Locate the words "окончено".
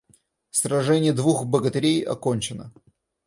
2.03-2.73